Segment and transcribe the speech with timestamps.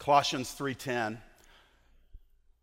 [0.00, 1.18] Colossians 3:10.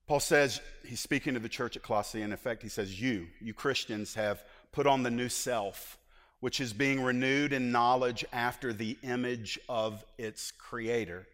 [0.07, 3.53] Paul says, he's speaking to the church at Colossae, in effect, he says, You, you
[3.53, 5.99] Christians, have put on the new self,
[6.39, 11.27] which is being renewed in knowledge after the image of its creator,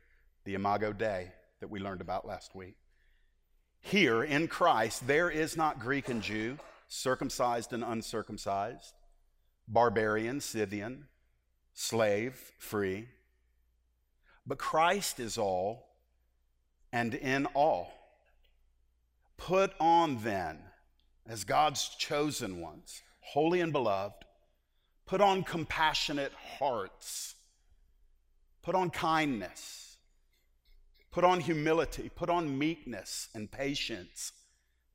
[0.44, 1.32] the Imago Dei
[1.62, 2.76] that we learned about last week.
[3.80, 6.58] Here in Christ, there is not Greek and Jew,
[6.90, 8.94] circumcised and uncircumcised,
[9.70, 11.08] barbarian, Scythian,
[11.74, 13.08] slave, free.
[14.46, 15.93] But Christ is all
[16.94, 17.92] and in all.
[19.36, 20.60] Put on then,
[21.28, 24.24] as God's chosen ones, holy and beloved,
[25.08, 27.34] put on compassionate hearts,
[28.62, 29.98] put on kindness,
[31.12, 34.32] put on humility, put on meekness and patience,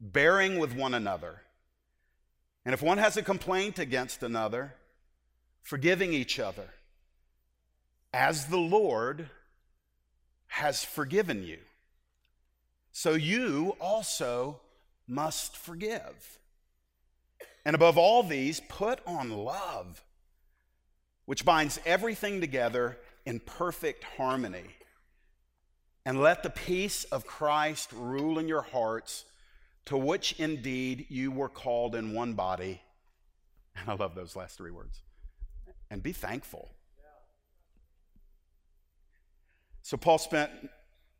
[0.01, 1.43] bearing with one another.
[2.65, 4.75] And if one has a complaint against another,
[5.63, 6.69] forgiving each other,
[8.13, 9.29] as the Lord
[10.47, 11.59] has forgiven you.
[12.93, 14.61] So you also
[15.07, 16.39] must forgive.
[17.65, 20.03] And above all these, put on love,
[21.27, 24.75] which binds everything together in perfect harmony.
[26.07, 29.27] And let the peace of Christ rule in your hearts,
[29.87, 32.81] to which indeed you were called in one body.
[33.77, 35.03] And I love those last three words.
[35.91, 36.71] And be thankful.
[39.83, 40.51] So, Paul spent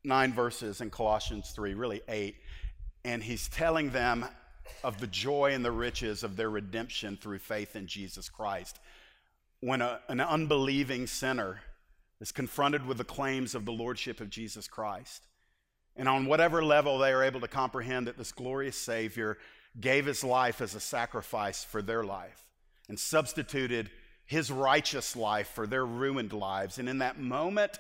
[0.05, 2.37] nine verses in Colossians 3, really eight,
[3.05, 4.27] and he's telling them
[4.85, 8.79] of the joy and the riches of their redemption through faith in Jesus Christ.
[9.61, 11.61] When a, an unbelieving sinner
[12.21, 15.27] is confronted with the claims of the lordship of Jesus Christ,
[15.97, 19.37] and on whatever level they are able to comprehend that this glorious Savior
[19.81, 22.47] gave his life as a sacrifice for their life
[22.89, 23.91] and substituted
[24.25, 26.79] his righteous life for their ruined lives.
[26.79, 27.79] And in that moment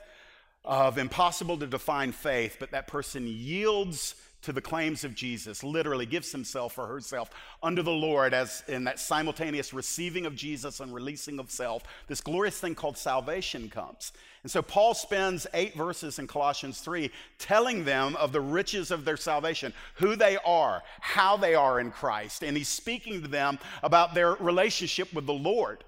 [0.69, 6.06] of impossible to define faith, but that person yields to the claims of Jesus, literally
[6.06, 7.30] gives himself or herself
[7.62, 12.20] under the Lord as in that simultaneous receiving of Jesus and releasing of self, this
[12.20, 14.12] glorious thing called salvation comes.
[14.43, 19.04] And so Paul spends eight verses in Colossians 3 telling them of the riches of
[19.04, 22.44] their salvation, who they are, how they are in Christ.
[22.44, 25.82] And he's speaking to them about their relationship with the Lord.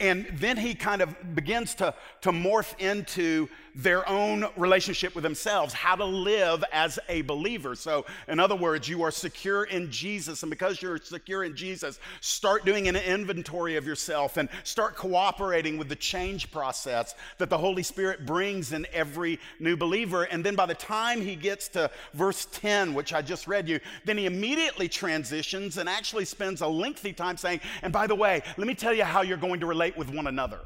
[0.00, 5.72] And then he kind of begins to, to morph into their own relationship with themselves,
[5.72, 7.74] how to live as a believer.
[7.74, 10.42] So, in other words, you are secure in Jesus.
[10.42, 15.78] And because you're secure in Jesus, start doing an inventory of yourself and start cooperating
[15.78, 20.24] with the change process that the Holy Spirit brings in every new believer.
[20.24, 23.80] And then by the time he gets to verse 10, which I just read you,
[24.04, 28.42] then he immediately transitions and actually spends a lengthy time saying, and by the way,
[28.56, 30.60] let me tell you how you're going to relate relate with one another.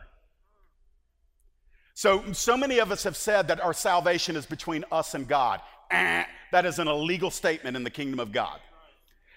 [1.94, 5.60] So, so many of us have said that our salvation is between us and God.
[5.90, 8.58] Eh, that is an illegal statement in the kingdom of God.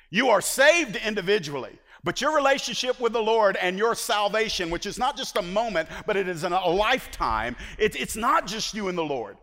[0.10, 4.98] You are saved individually, but your relationship with the Lord and your salvation, which is
[4.98, 8.98] not just a moment, but it is a lifetime, it, it's not just you and
[8.98, 9.38] the Lord.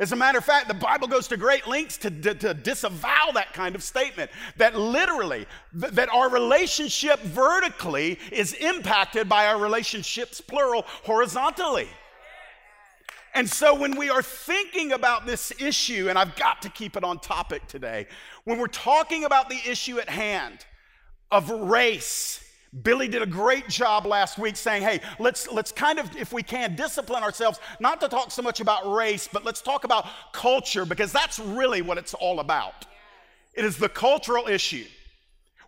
[0.00, 3.32] As a matter of fact, the Bible goes to great lengths to, to, to disavow
[3.34, 4.30] that kind of statement.
[4.56, 5.46] That literally,
[5.78, 11.88] th- that our relationship vertically is impacted by our relationships, plural, horizontally.
[13.34, 17.02] And so when we are thinking about this issue, and I've got to keep it
[17.02, 18.06] on topic today,
[18.44, 20.64] when we're talking about the issue at hand
[21.30, 22.42] of race,
[22.82, 26.42] Billy did a great job last week saying, hey, let's, let's kind of, if we
[26.42, 30.84] can, discipline ourselves not to talk so much about race, but let's talk about culture
[30.84, 32.86] because that's really what it's all about.
[33.54, 34.84] It is the cultural issue.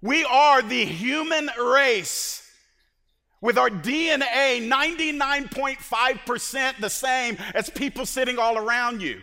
[0.02, 2.46] We are the human race
[3.40, 9.20] with our DNA 99.5% the same as people sitting all around you.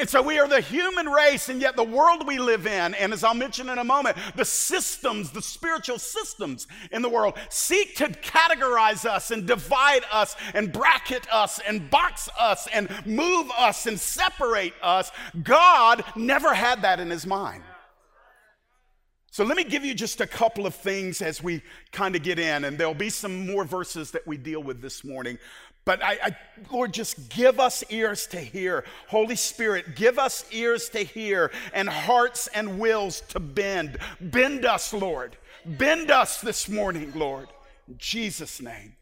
[0.00, 3.12] And so we are the human race, and yet the world we live in, and
[3.12, 7.96] as I'll mention in a moment, the systems, the spiritual systems in the world seek
[7.96, 13.86] to categorize us and divide us and bracket us and box us and move us
[13.86, 15.12] and separate us.
[15.42, 17.62] God never had that in his mind.
[19.32, 21.62] So let me give you just a couple of things as we
[21.92, 25.04] kind of get in, and there'll be some more verses that we deal with this
[25.04, 25.38] morning.
[25.84, 26.36] But I, I,
[26.70, 28.84] Lord, just give us ears to hear.
[29.08, 33.98] Holy Spirit, give us ears to hear and hearts and wills to bend.
[34.20, 35.36] Bend us, Lord.
[35.64, 37.48] Bend us this morning, Lord.
[37.88, 38.94] In Jesus' name.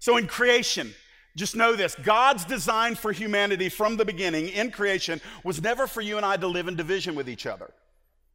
[0.00, 0.92] So in creation,
[1.36, 6.00] just know this God's design for humanity from the beginning in creation was never for
[6.00, 7.72] you and I to live in division with each other.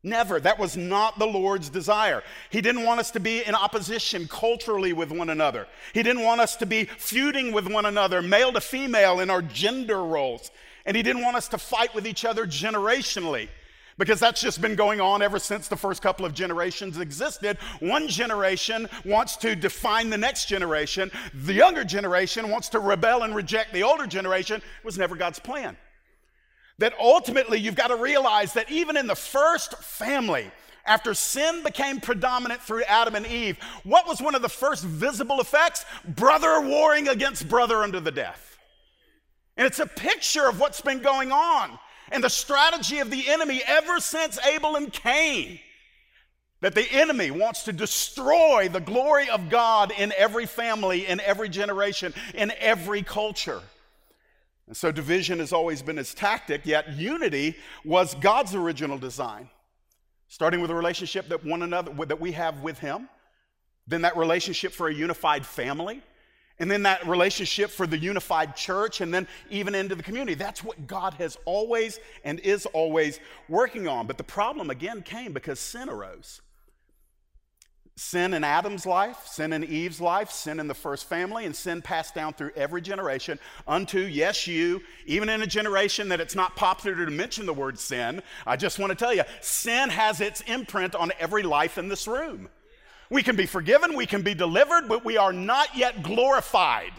[0.04, 0.40] Never.
[0.40, 2.24] That was not the Lord's desire.
[2.50, 5.68] He didn't want us to be in opposition culturally with one another.
[5.94, 9.42] He didn't want us to be feuding with one another, male to female, in our
[9.42, 10.52] gender roles.
[10.86, 13.50] And he didn't want us to fight with each other generationally
[13.98, 17.58] because that's just been going on ever since the first couple of generations existed.
[17.80, 23.36] One generation wants to define the next generation, the younger generation wants to rebel and
[23.36, 24.58] reject the older generation.
[24.58, 25.76] It was never God's plan.
[26.80, 30.52] That ultimately, you've got to realize that even in the first family,
[30.86, 35.42] after sin became predominant through Adam and Eve, what was one of the first visible
[35.42, 35.86] effects?
[36.08, 38.58] Brother warring against brother unto the death.
[39.58, 41.78] And it's a picture of what's been going on
[42.12, 45.60] and the strategy of the enemy ever since Abel and Cain.
[46.62, 51.50] That the enemy wants to destroy the glory of God in every family, in every
[51.50, 53.62] generation, in every culture.
[54.68, 57.56] And so division has always been his tactic, yet unity
[57.86, 59.50] was God's original design.
[60.28, 63.08] Starting with a relationship that one another that we have with him,
[63.88, 66.02] then that relationship for a unified family,
[66.60, 70.34] and then that relationship for the unified church, and then even into the community.
[70.34, 74.06] That's what God has always and is always working on.
[74.06, 76.42] But the problem again came because sin arose.
[78.00, 81.82] Sin in Adam's life, sin in Eve's life, sin in the first family, and sin
[81.82, 86.56] passed down through every generation unto, yes, you, even in a generation that it's not
[86.56, 88.22] popular to mention the word sin.
[88.46, 92.08] I just want to tell you, sin has its imprint on every life in this
[92.08, 92.50] room.
[93.10, 96.94] We can be forgiven, we can be delivered, but we are not yet glorified.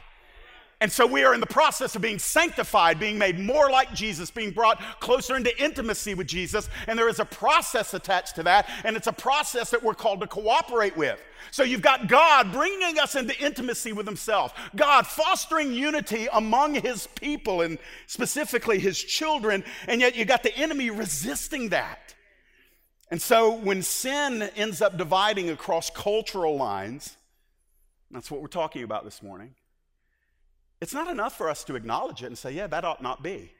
[0.80, 4.30] And so we are in the process of being sanctified, being made more like Jesus,
[4.30, 6.70] being brought closer into intimacy with Jesus.
[6.86, 10.20] And there is a process attached to that, and it's a process that we're called
[10.20, 11.20] to cooperate with.
[11.50, 17.08] So you've got God bringing us into intimacy with Himself, God fostering unity among His
[17.08, 22.14] people and specifically His children, and yet you've got the enemy resisting that.
[23.10, 27.16] And so when sin ends up dividing across cultural lines,
[28.12, 29.54] that's what we're talking about this morning.
[30.80, 33.50] It's not enough for us to acknowledge it and say, yeah, that ought not be.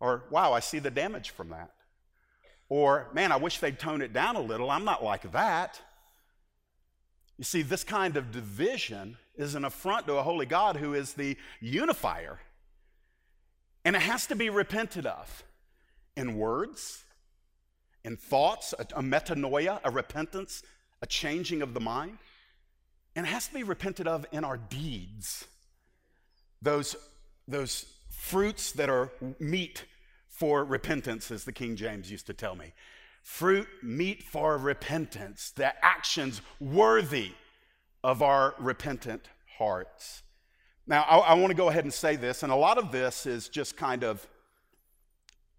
[0.00, 1.70] Or, wow, I see the damage from that.
[2.68, 4.70] Or, man, I wish they'd tone it down a little.
[4.70, 5.80] I'm not like that.
[7.38, 11.14] You see, this kind of division is an affront to a holy God who is
[11.14, 12.40] the unifier.
[13.84, 15.44] And it has to be repented of
[16.16, 17.04] in words,
[18.04, 20.62] in thoughts, a, a metanoia, a repentance,
[21.00, 22.18] a changing of the mind.
[23.14, 25.46] And it has to be repented of in our deeds.
[26.62, 26.96] Those,
[27.46, 29.84] those fruits that are meet
[30.28, 32.72] for repentance, as the King James used to tell me.
[33.22, 37.32] Fruit, meet for repentance, the actions worthy
[38.02, 39.28] of our repentant
[39.58, 40.22] hearts.
[40.86, 43.26] Now, I, I want to go ahead and say this, and a lot of this
[43.26, 44.26] is just kind of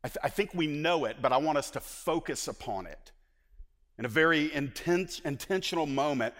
[0.03, 3.11] I, th- I think we know it, but I want us to focus upon it.
[3.97, 6.33] In a very intense, intentional moment,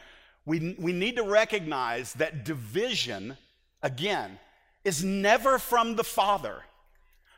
[0.45, 3.37] we, we need to recognize that division,
[3.81, 4.37] again,
[4.83, 6.63] is never from the Father.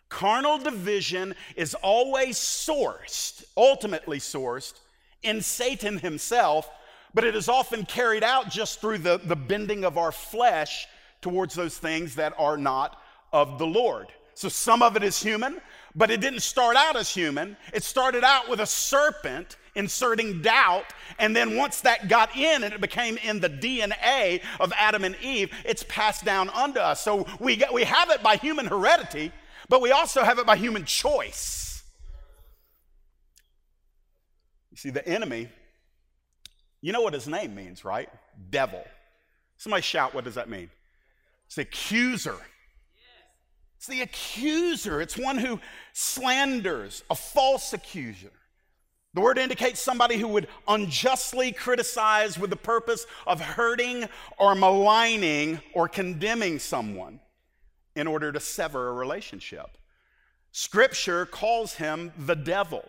[0.09, 4.79] Carnal division is always sourced, ultimately sourced,
[5.23, 6.69] in Satan himself,
[7.13, 10.87] but it is often carried out just through the, the bending of our flesh
[11.21, 13.01] towards those things that are not
[13.33, 14.07] of the Lord.
[14.35, 15.59] So some of it is human,
[15.95, 17.57] but it didn't start out as human.
[17.73, 20.85] It started out with a serpent inserting doubt.
[21.19, 25.15] And then once that got in and it became in the DNA of Adam and
[25.21, 27.01] Eve, it's passed down unto us.
[27.01, 29.31] So we, get, we have it by human heredity,
[29.69, 31.83] but we also have it by human choice.
[34.71, 35.49] You see, the enemy,
[36.81, 38.09] you know what his name means, right?
[38.49, 38.83] Devil.
[39.57, 40.69] Somebody shout, what does that mean?
[41.45, 42.35] It's the accuser.
[43.77, 45.59] It's the accuser, it's one who
[45.93, 48.31] slanders, a false accuser.
[49.15, 55.61] The word indicates somebody who would unjustly criticize with the purpose of hurting or maligning
[55.73, 57.21] or condemning someone
[57.95, 59.77] in order to sever a relationship.
[60.51, 62.83] Scripture calls him the devil.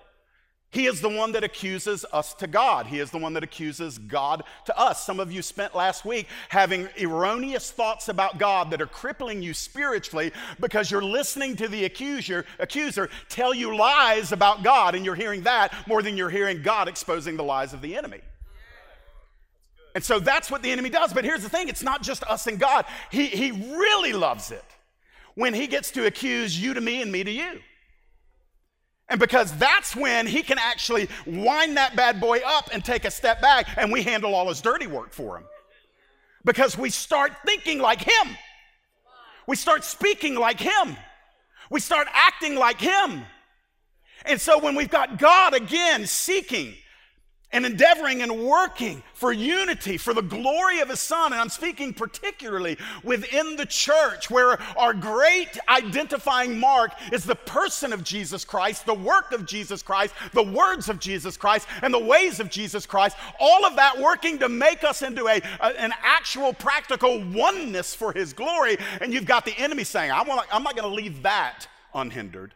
[0.77, 2.85] He is the one that accuses us to God.
[2.85, 5.07] He is the one that accuses God to us.
[5.07, 9.55] Some of you spent last week having erroneous thoughts about God that are crippling you
[9.55, 15.15] spiritually because you're listening to the accuser, accuser tell you lies about God, and you're
[15.15, 18.21] hearing that more than you're hearing God exposing the lies of the enemy.
[19.95, 21.15] And so that's what the enemy does.
[21.15, 24.65] But here's the thing it's not just us and God, he, he really loves it
[25.37, 27.61] when he gets to accuse you to me and me to you.
[29.09, 33.11] And because that's when he can actually wind that bad boy up and take a
[33.11, 35.45] step back, and we handle all his dirty work for him.
[36.45, 38.37] Because we start thinking like him,
[39.47, 40.97] we start speaking like him,
[41.71, 43.23] we start acting like him.
[44.25, 46.75] And so when we've got God again seeking
[47.53, 51.33] and endeavoring and working for unity, for the glory of his son.
[51.33, 57.93] And I'm speaking particularly within the church, where our great identifying mark is the person
[57.93, 61.99] of Jesus Christ, the work of Jesus Christ, the words of Jesus Christ, and the
[61.99, 63.17] ways of Jesus Christ.
[63.39, 68.13] All of that working to make us into a, a an actual practical oneness for
[68.13, 68.77] his glory.
[69.01, 72.55] And you've got the enemy saying, I'm not, I'm not going to leave that unhindered.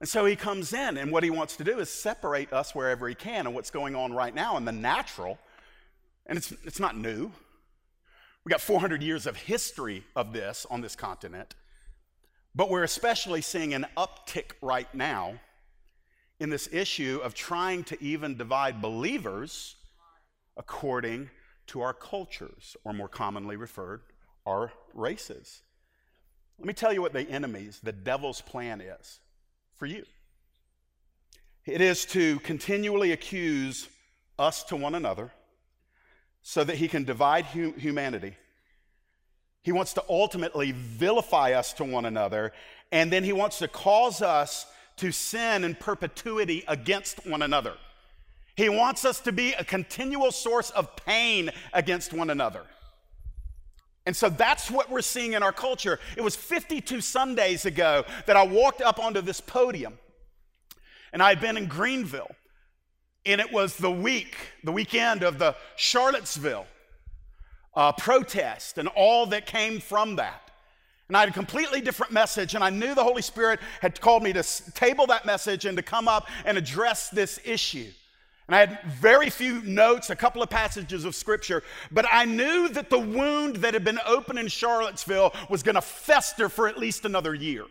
[0.00, 3.06] And so he comes in, and what he wants to do is separate us wherever
[3.06, 3.46] he can.
[3.46, 5.38] And what's going on right now in the natural,
[6.26, 7.30] and it's, it's not new.
[8.44, 11.54] We got 400 years of history of this on this continent,
[12.54, 15.34] but we're especially seeing an uptick right now
[16.40, 19.76] in this issue of trying to even divide believers
[20.56, 21.28] according
[21.66, 24.00] to our cultures, or more commonly referred,
[24.46, 25.60] our races.
[26.58, 29.20] Let me tell you what the enemy's, the devil's plan is
[29.80, 30.04] for you.
[31.64, 33.88] It is to continually accuse
[34.38, 35.30] us to one another
[36.42, 38.34] so that he can divide hu- humanity.
[39.62, 42.52] He wants to ultimately vilify us to one another,
[42.92, 44.66] and then he wants to cause us
[44.98, 47.72] to sin in perpetuity against one another.
[48.56, 52.64] He wants us to be a continual source of pain against one another.
[54.06, 56.00] And so that's what we're seeing in our culture.
[56.16, 59.98] It was 52 Sundays ago that I walked up onto this podium,
[61.12, 62.34] and I had been in Greenville,
[63.26, 66.66] and it was the week, the weekend of the Charlottesville
[67.74, 70.50] uh, protest and all that came from that.
[71.08, 74.22] And I had a completely different message, and I knew the Holy Spirit had called
[74.22, 77.90] me to table that message and to come up and address this issue.
[78.50, 82.68] And I had very few notes, a couple of passages of scripture, but I knew
[82.70, 86.76] that the wound that had been open in Charlottesville was going to fester for at
[86.76, 87.64] least another year.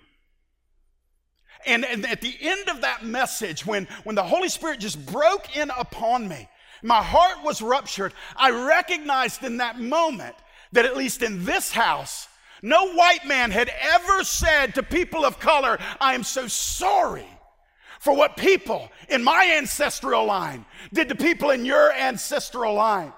[1.66, 5.58] And, and, at the end of that message, when, when the Holy Spirit just broke
[5.58, 6.48] in upon me,
[6.82, 8.14] my heart was ruptured.
[8.38, 10.36] I recognized in that moment
[10.72, 12.30] that at least in this house,
[12.62, 17.28] no white man had ever said to people of color, I am so sorry
[18.00, 23.14] for what people in my ancestral line did to people in your ancestral line.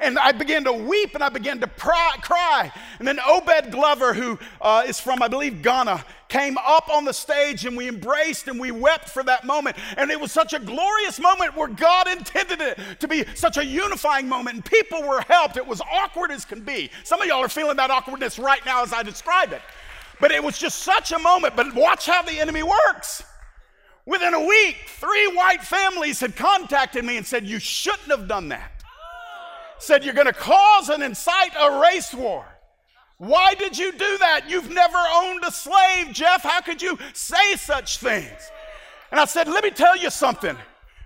[0.00, 2.70] And I began to weep and I began to pry, cry.
[2.98, 7.14] And then Obed Glover, who uh, is from, I believe, Ghana, came up on the
[7.14, 9.76] stage and we embraced and we wept for that moment.
[9.96, 13.64] And it was such a glorious moment where God intended it to be such a
[13.64, 15.56] unifying moment and people were helped.
[15.56, 16.90] It was awkward as can be.
[17.04, 19.62] Some of y'all are feeling that awkwardness right now as I describe it.
[20.20, 21.56] But it was just such a moment.
[21.56, 23.22] But watch how the enemy works.
[24.06, 28.48] Within a week, three white families had contacted me and said, You shouldn't have done
[28.48, 28.84] that.
[29.78, 32.46] Said, You're going to cause and incite a race war.
[33.18, 34.42] Why did you do that?
[34.48, 36.42] You've never owned a slave, Jeff.
[36.42, 38.50] How could you say such things?
[39.10, 40.56] And I said, Let me tell you something.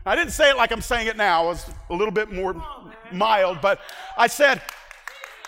[0.04, 2.54] I didn't say it like I'm saying it now, I was a little bit more
[3.12, 3.80] mild, but
[4.16, 4.62] I said,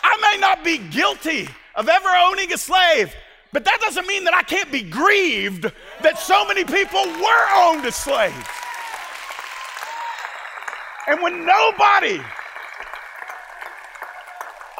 [0.02, 3.14] I may not be guilty of ever owning a slave,
[3.52, 5.71] but that doesn't mean that I can't be grieved
[6.02, 8.35] that so many people were owned as slaves.
[11.06, 12.21] And when nobody,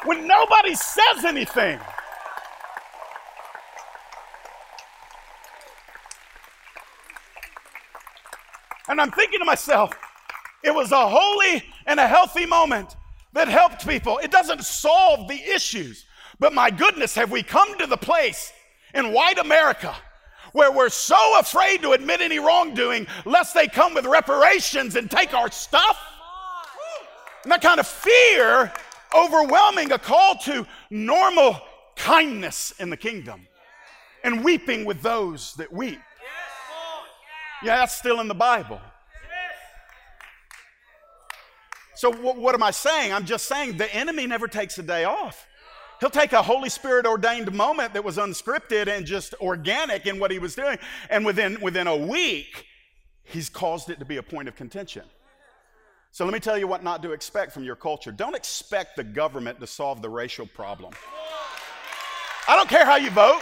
[0.05, 1.79] when nobody says anything,
[8.87, 9.91] and I'm thinking to myself,
[10.63, 12.95] it was a holy and a healthy moment
[13.33, 14.17] that helped people.
[14.19, 16.05] It doesn't solve the issues,
[16.39, 18.51] but my goodness, have we come to the place
[18.93, 19.95] in white America
[20.53, 25.33] where we're so afraid to admit any wrongdoing lest they come with reparations and take
[25.33, 25.99] our stuff.
[27.43, 28.71] And that kind of fear
[29.15, 31.59] overwhelming a call to normal
[31.95, 33.47] kindness in the kingdom
[34.23, 35.99] and weeping with those that weep.
[37.63, 38.79] Yeah, that's still in the Bible.
[41.95, 43.13] So, what am I saying?
[43.13, 45.47] I'm just saying the enemy never takes a day off.
[46.03, 50.31] He'll take a Holy Spirit ordained moment that was unscripted and just organic in what
[50.31, 50.77] he was doing,
[51.09, 52.65] and within, within a week,
[53.23, 55.03] he's caused it to be a point of contention.
[56.11, 58.11] So let me tell you what not to expect from your culture.
[58.11, 60.93] Don't expect the government to solve the racial problem.
[62.49, 63.41] I don't care how you vote.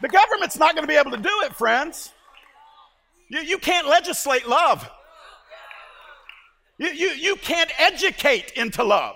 [0.00, 2.12] The government's not going to be able to do it, friends.
[3.28, 4.88] You, you can't legislate love.
[6.82, 9.14] You, you, you can't educate into love.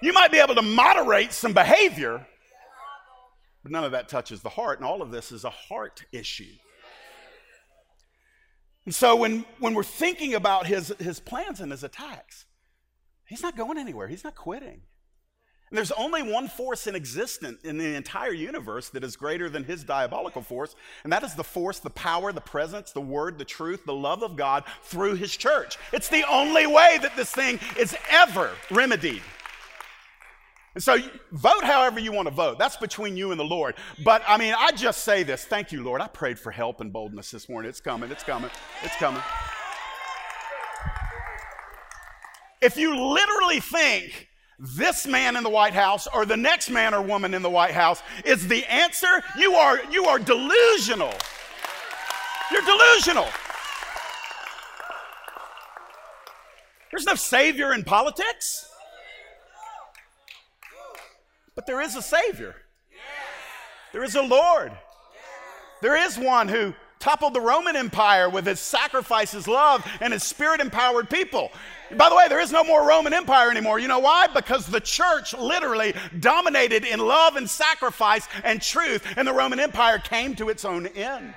[0.00, 2.26] You might be able to moderate some behavior,
[3.62, 6.54] but none of that touches the heart, and all of this is a heart issue.
[8.86, 12.46] And so when, when we're thinking about his, his plans and his attacks,
[13.26, 14.80] he's not going anywhere, he's not quitting.
[15.74, 19.64] And there's only one force in existence in the entire universe that is greater than
[19.64, 23.44] his diabolical force, and that is the force, the power, the presence, the word, the
[23.44, 25.76] truth, the love of God through his church.
[25.92, 29.20] It's the only way that this thing is ever remedied.
[30.76, 30.96] And so
[31.32, 32.56] vote however you want to vote.
[32.56, 33.74] That's between you and the Lord.
[34.04, 35.44] But I mean, I just say this.
[35.44, 36.00] Thank you, Lord.
[36.00, 37.68] I prayed for help and boldness this morning.
[37.68, 38.12] It's coming.
[38.12, 38.50] It's coming.
[38.84, 39.22] It's coming.
[42.62, 47.02] If you literally think this man in the White House or the next man or
[47.02, 51.12] woman in the White House is the answer, you are, you are delusional.
[52.50, 53.26] You're delusional.
[56.90, 58.70] There's no savior in politics.
[61.54, 62.54] But there is a savior.
[63.92, 64.72] There is a Lord.
[65.82, 70.22] There is one who toppled the Roman Empire with his sacrifice, his love, and his
[70.22, 71.52] spirit empowered people.
[71.98, 73.78] By the way, there is no more Roman Empire anymore.
[73.78, 74.26] You know why?
[74.28, 79.98] Because the church literally dominated in love and sacrifice and truth, and the Roman Empire
[79.98, 81.34] came to its own end.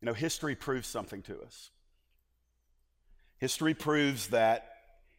[0.00, 1.68] You know, history proves something to us.
[3.36, 4.69] History proves that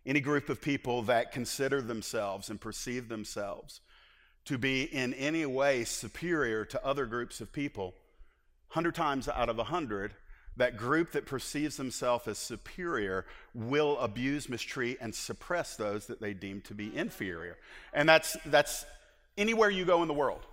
[0.05, 3.81] any group of people that consider themselves and perceive themselves
[4.45, 7.93] to be in any way superior to other groups of people,
[8.69, 10.15] 100 times out of 100,
[10.57, 16.33] that group that perceives themselves as superior will abuse, mistreat, and suppress those that they
[16.33, 17.57] deem to be inferior.
[17.93, 18.85] And that's, that's
[19.37, 20.45] anywhere you go in the world.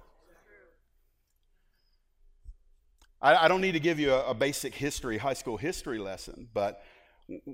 [3.20, 6.48] I, I don't need to give you a, a basic history, high school history lesson,
[6.54, 6.82] but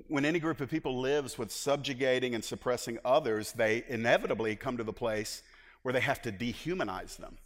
[0.07, 4.83] when any group of people lives with subjugating and suppressing others, they inevitably come to
[4.83, 5.43] the place
[5.81, 7.37] where they have to dehumanize them.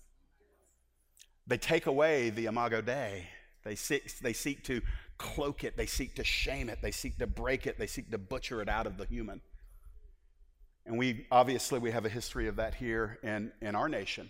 [1.47, 3.27] They take away the imago Dei.
[3.63, 4.81] They seek, they seek to
[5.17, 8.17] cloak it, they seek to shame it, they seek to break it, they seek to
[8.17, 9.41] butcher it out of the human.
[10.85, 14.29] And we obviously we have a history of that here in, in our nation.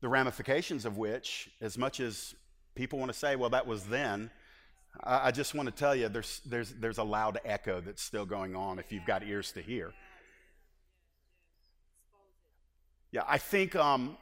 [0.00, 2.34] The ramifications of which, as much as
[2.74, 4.30] people want to say, well, that was then,
[5.02, 8.56] I, just want to tell you there's, there's, there's a loud echo that's still going
[8.56, 9.92] on if you've got ears to hear.
[13.12, 14.16] Yeah, I think um,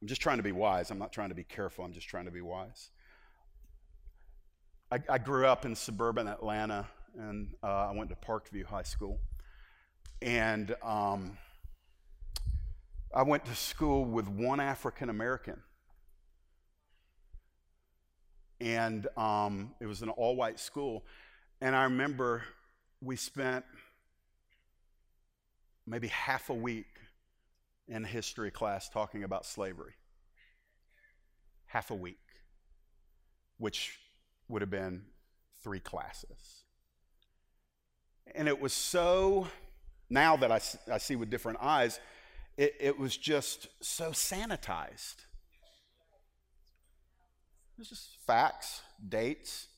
[0.00, 0.90] I'm just trying to be wise.
[0.90, 1.84] I'm not trying to be careful.
[1.84, 2.90] I'm just trying to be wise.
[4.90, 6.86] I, I grew up in suburban Atlanta,
[7.18, 9.18] and uh, I went to Parkview High School.
[10.22, 11.36] And um,
[13.14, 15.62] I went to school with one African American.
[18.60, 21.04] And um, it was an all white school.
[21.60, 22.42] And I remember
[23.00, 23.64] we spent
[25.86, 26.86] maybe half a week
[27.88, 29.94] in history class talking about slavery.
[31.66, 32.18] Half a week,
[33.58, 33.98] which
[34.48, 35.02] would have been
[35.62, 36.64] three classes.
[38.34, 39.48] And it was so,
[40.10, 40.60] now that I,
[40.92, 41.98] I see with different eyes,
[42.56, 45.16] it, it was just so sanitized.
[47.78, 49.68] It was just facts, dates.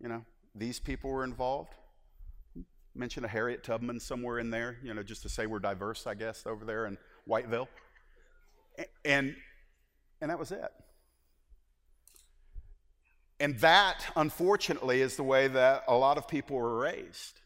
[0.00, 0.24] You know,
[0.56, 1.72] these people were involved.
[2.96, 6.14] Mention a Harriet Tubman somewhere in there, you know, just to say we're diverse, I
[6.14, 7.68] guess, over there in Whiteville.
[9.04, 9.36] And,
[10.20, 10.72] and that was it.
[13.38, 17.40] And that, unfortunately, is the way that a lot of people were raised.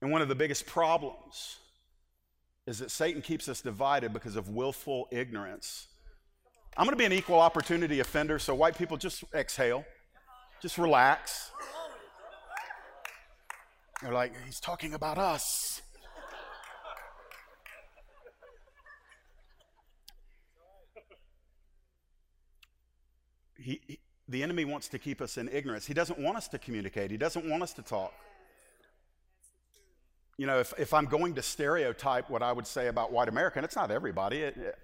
[0.00, 1.58] And one of the biggest problems
[2.66, 5.88] is that Satan keeps us divided because of willful ignorance.
[6.80, 9.84] I'm going to be an equal opportunity offender, so white people just exhale,
[10.62, 11.50] just relax.
[14.00, 15.82] They're like, he's talking about us.
[23.58, 25.84] He, he, the enemy wants to keep us in ignorance.
[25.84, 27.10] He doesn't want us to communicate.
[27.10, 28.14] He doesn't want us to talk
[30.38, 33.58] you know, if, if I'm going to stereotype what I would say about white America,
[33.58, 34.78] and it's not everybody, it, it,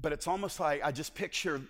[0.00, 1.60] but it's almost like I just picture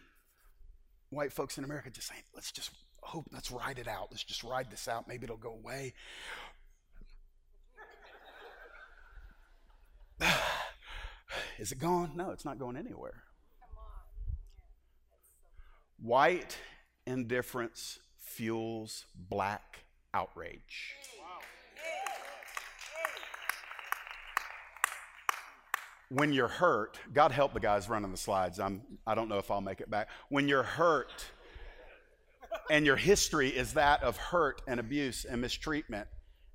[1.11, 2.71] white folks in America just saying, let's just
[3.03, 4.09] hope, let's ride it out.
[4.11, 5.07] Let's just ride this out.
[5.09, 5.95] Maybe it'll go away.
[11.59, 12.13] Is it gone?
[12.15, 13.23] No, it's not going anywhere.
[16.01, 16.59] White
[17.07, 20.97] indifference fuels black outrage.
[26.13, 28.61] When you're hurt, God help the guys running the slides.
[28.61, 30.09] I'm, I don't know if I'll make it back.
[30.29, 31.11] When you're hurt,
[32.71, 36.07] and your history is that of hurt and abuse and mistreatment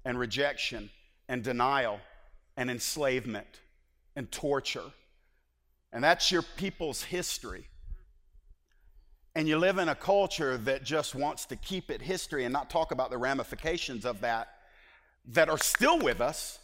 [0.05, 0.91] and rejection
[1.27, 1.99] and denial
[2.55, 3.47] and enslavement
[4.15, 4.91] and torture,
[5.91, 7.67] and that's your people's history,
[9.35, 12.69] and you live in a culture that just wants to keep it history and not
[12.69, 14.49] talk about the ramifications of that,
[15.25, 16.59] that are still with us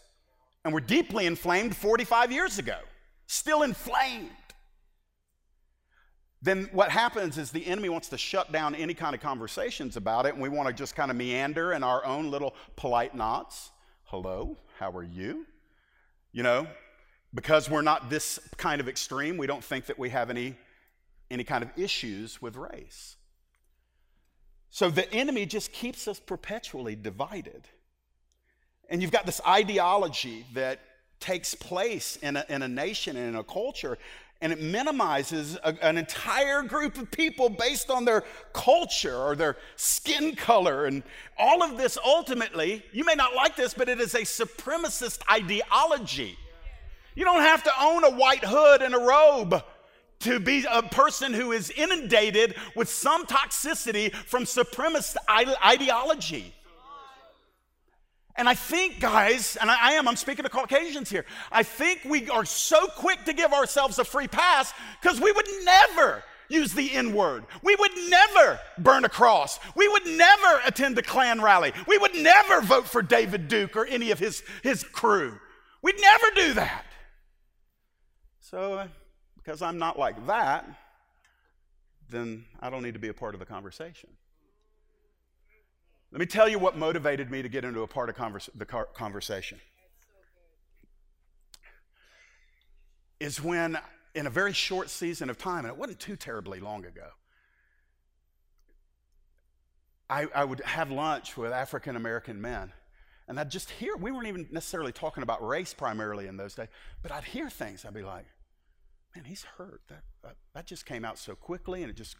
[0.64, 2.78] and were deeply inflamed 45 years ago,
[3.28, 4.30] still inflamed.
[6.42, 10.26] Then what happens is the enemy wants to shut down any kind of conversations about
[10.26, 13.72] it, and we want to just kind of meander in our own little polite knots.
[14.04, 15.46] Hello, how are you?
[16.34, 16.68] You know,
[17.34, 20.58] because we're not this kind of extreme, we don't think that we have any
[21.32, 23.16] any kind of issues with race.
[24.70, 27.68] So the enemy just keeps us perpetually divided.
[28.94, 30.80] And you've got this ideology that
[31.20, 33.98] takes place in a, in a nation and in a culture,
[34.40, 39.58] and it minimizes a, an entire group of people based on their culture or their
[39.78, 40.86] skin color.
[40.86, 41.02] And
[41.40, 46.38] all of this ultimately, you may not like this, but it is a supremacist ideology.
[47.16, 49.64] You don't have to own a white hood and a robe
[50.20, 55.16] to be a person who is inundated with some toxicity from supremacist
[55.66, 56.54] ideology.
[58.36, 62.30] And I think, guys, and I, am, I'm speaking to Caucasians here, I think we
[62.30, 66.92] are so quick to give ourselves a free pass because we would never use the
[66.94, 67.46] N word.
[67.62, 69.60] We would never burn a cross.
[69.76, 71.74] We would never attend a Klan rally.
[71.88, 75.40] We would never vote for David Duke or any of his, his crew.
[75.84, 76.86] We'd never do that.
[78.40, 78.88] So,
[79.36, 80.66] because I'm not like that,
[82.10, 84.10] then I don't need to be a part of the conversation.
[86.14, 88.66] Let me tell you what motivated me to get into a part of converse, the
[88.66, 89.60] conversation.
[93.20, 93.80] Is when,
[94.14, 97.08] in a very short season of time, and it wasn't too terribly long ago,
[100.08, 102.72] I, I would have lunch with African American men.
[103.28, 106.68] And I'd just hear, we weren't even necessarily talking about race primarily in those days,
[107.02, 107.86] but I'd hear things.
[107.86, 108.28] I'd be like,
[109.16, 109.82] man, he's hurt.
[109.90, 112.18] That, that, that just came out so quickly, and it just,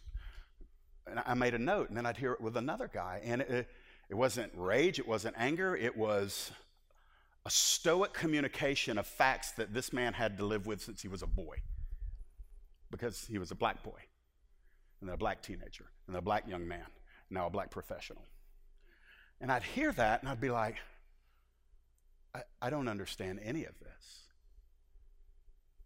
[1.06, 3.20] and I made a note, and then I'd hear it with another guy.
[3.22, 3.68] And it, it
[4.14, 6.50] wasn't rage, it wasn't anger, it was
[7.46, 11.22] a stoic communication of facts that this man had to live with since he was
[11.22, 11.56] a boy.
[12.90, 14.00] Because he was a black boy,
[15.00, 16.86] and then a black teenager, and then a black young man,
[17.28, 18.22] now a black professional.
[19.40, 20.76] And I'd hear that, and I'd be like,
[22.34, 24.28] I, I don't understand any of this.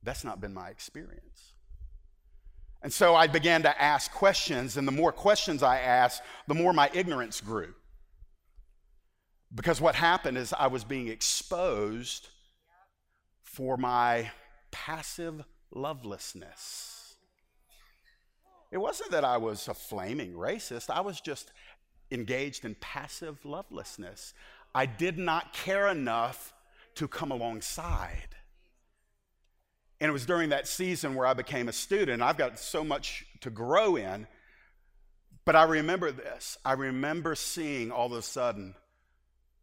[0.02, 1.54] That's not been my experience.
[2.82, 6.72] And so I began to ask questions, and the more questions I asked, the more
[6.72, 7.74] my ignorance grew.
[9.54, 12.28] Because what happened is I was being exposed
[13.42, 14.30] for my
[14.70, 17.16] passive lovelessness.
[18.70, 21.52] It wasn't that I was a flaming racist, I was just
[22.10, 24.34] engaged in passive lovelessness.
[24.74, 26.52] I did not care enough
[26.96, 28.36] to come alongside.
[30.00, 32.22] And it was during that season where I became a student.
[32.22, 34.26] I've got so much to grow in.
[35.44, 36.58] But I remember this.
[36.64, 38.74] I remember seeing all of a sudden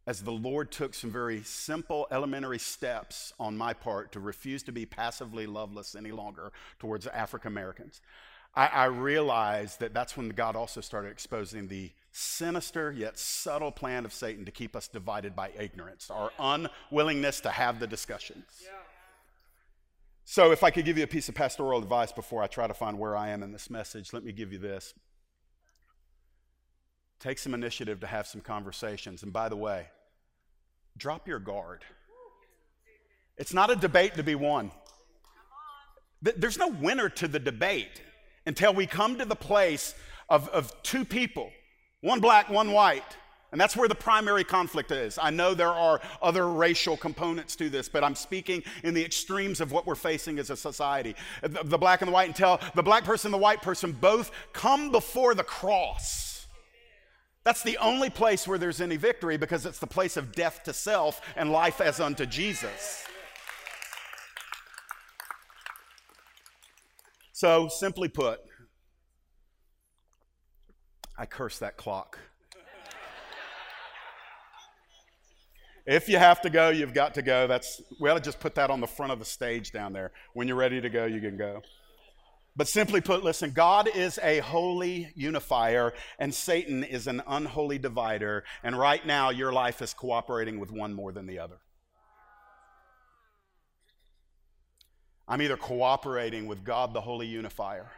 [0.07, 4.71] as the Lord took some very simple, elementary steps on my part to refuse to
[4.71, 8.01] be passively loveless any longer towards African Americans.
[8.55, 14.05] I, I, realized that that's when God also started exposing the sinister yet subtle plan
[14.05, 18.45] of Satan to keep us divided by ignorance, our unwillingness to have the discussions.
[20.23, 22.73] So, if I could give you a piece of pastoral advice before I try to
[22.73, 24.93] find where I am in this message, let me give you this.
[27.19, 29.21] Take some initiative to have some conversations.
[29.21, 29.87] And by the way,
[30.97, 31.81] drop your guard.
[33.37, 34.71] It's not a debate to be won.
[36.21, 38.01] There's no winner to the debate
[38.45, 39.93] until we come to the place
[40.29, 41.51] of, of two people,
[42.01, 43.17] one black, one white.
[43.51, 45.17] And that's where the primary conflict is.
[45.21, 49.61] I know there are other racial components to this, but I'm speaking in the extremes
[49.61, 51.15] of what we're facing as a society.
[51.41, 54.31] The, the black and the white, until the black person and the white person both
[54.51, 56.34] come before the cross
[57.45, 60.73] that's the only place where there's any victory because it's the place of death to
[60.73, 63.05] self and life as unto Jesus.
[67.31, 68.39] So, simply put,
[71.17, 72.17] I curse that clock.
[75.85, 77.45] If you have to go, you've got to go.
[77.45, 80.11] That's we ought to just put that on the front of the stage down there.
[80.33, 81.61] When you're ready to go, you can go.
[82.57, 88.45] But simply put, listen, God is a holy unifier and Satan is an unholy divider.
[88.63, 91.57] And right now, your life is cooperating with one more than the other.
[95.27, 97.91] I'm either cooperating with God, the holy unifier,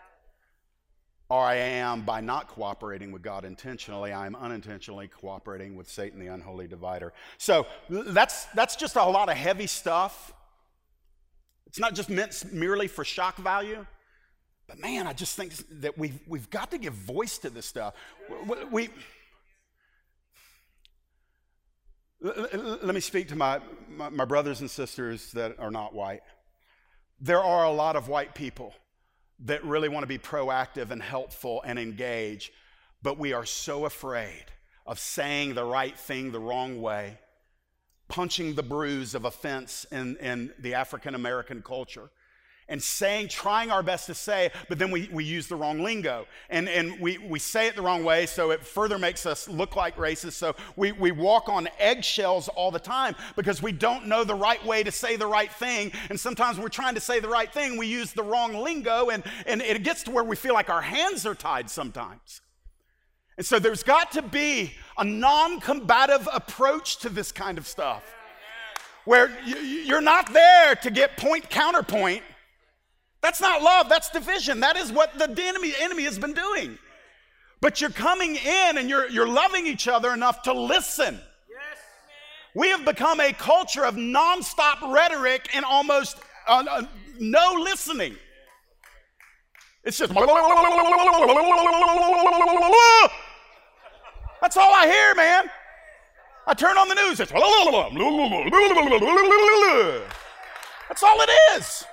[1.30, 6.20] or I am, by not cooperating with God intentionally, I am unintentionally cooperating with Satan,
[6.22, 7.12] the unholy divider.
[7.38, 10.32] So that's, that's just a lot of heavy stuff.
[11.66, 13.86] It's not just meant merely for shock value.
[14.68, 17.94] But man, I just think that we've, we've got to give voice to this stuff.
[18.46, 18.90] We, we
[22.22, 26.22] let me speak to my, my, my brothers and sisters that are not white.
[27.20, 28.74] There are a lot of white people
[29.46, 32.52] that really want to be proactive and helpful and engage,
[33.04, 34.46] but we are so afraid
[34.86, 37.20] of saying the right thing the wrong way,
[38.08, 42.10] punching the bruise of offense in, in the African American culture
[42.70, 46.26] and saying, trying our best to say, but then we, we use the wrong lingo.
[46.50, 49.76] And, and we, we say it the wrong way, so it further makes us look
[49.76, 50.34] like racists.
[50.34, 54.64] So we, we walk on eggshells all the time because we don't know the right
[54.66, 55.92] way to say the right thing.
[56.10, 59.24] And sometimes we're trying to say the right thing, we use the wrong lingo, and,
[59.46, 62.42] and it gets to where we feel like our hands are tied sometimes.
[63.38, 68.16] And so there's got to be a non combative approach to this kind of stuff
[69.06, 72.24] where you're not there to get point counterpoint
[73.28, 74.62] that's not love, that's division.
[74.62, 76.78] That is what the enemy, enemy has been doing.
[77.60, 81.20] But you're coming in and you're, you're loving each other enough to listen.
[81.50, 81.78] Yes,
[82.56, 86.84] We have become a culture of nonstop rhetoric and almost uh, uh,
[87.20, 88.16] no listening.
[89.84, 90.14] It's just.
[90.14, 90.26] That's
[94.56, 95.50] all I hear, man.
[96.46, 97.20] I turn on the news.
[97.20, 97.34] It's.
[100.88, 101.86] That's all it is.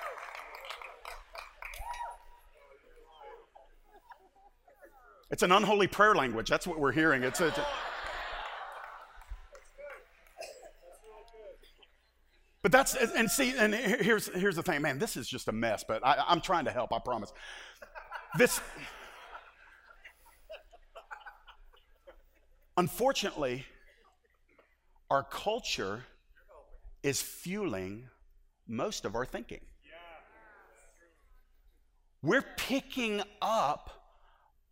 [5.30, 6.48] It's an unholy prayer language.
[6.48, 7.22] That's what we're hearing.
[7.22, 7.66] It's a, it's a
[12.64, 15.84] But that's, and see, and here's, here's the thing, man, this is just a mess,
[15.86, 17.30] but I, I'm trying to help, I promise.
[18.38, 18.58] This,
[22.78, 23.66] unfortunately,
[25.10, 26.04] our culture
[27.02, 28.08] is fueling
[28.66, 29.60] most of our thinking.
[32.22, 33.90] We're picking up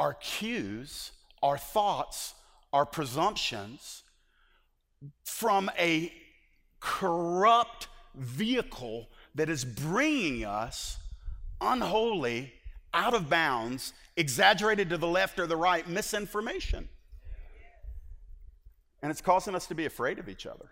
[0.03, 1.13] our cues,
[1.45, 2.35] our thoughts,
[2.73, 4.03] our presumptions
[5.23, 6.13] from a
[6.81, 7.87] corrupt
[8.17, 10.99] vehicle that is bringing us
[11.61, 12.53] unholy,
[12.93, 16.89] out of bounds, exaggerated to the left or the right misinformation.
[19.03, 20.71] And it's causing us to be afraid of each other,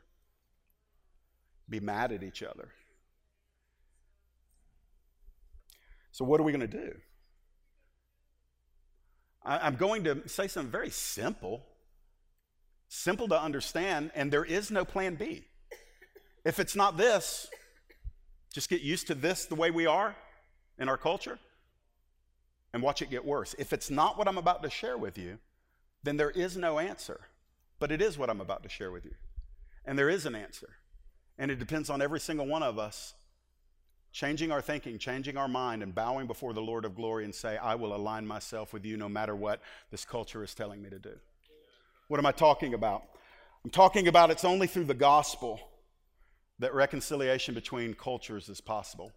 [1.68, 2.70] be mad at each other.
[6.10, 6.96] So, what are we going to do?
[9.42, 11.64] I'm going to say something very simple,
[12.88, 15.46] simple to understand, and there is no plan B.
[16.44, 17.48] If it's not this,
[18.52, 20.14] just get used to this the way we are
[20.78, 21.38] in our culture
[22.72, 23.54] and watch it get worse.
[23.58, 25.38] If it's not what I'm about to share with you,
[26.02, 27.20] then there is no answer.
[27.78, 29.14] But it is what I'm about to share with you.
[29.84, 30.70] And there is an answer.
[31.38, 33.14] And it depends on every single one of us
[34.12, 37.56] Changing our thinking, changing our mind, and bowing before the Lord of glory and say,
[37.56, 40.98] I will align myself with you no matter what this culture is telling me to
[40.98, 41.16] do.
[42.08, 43.04] What am I talking about?
[43.64, 45.60] I'm talking about it's only through the gospel
[46.58, 49.12] that reconciliation between cultures is possible.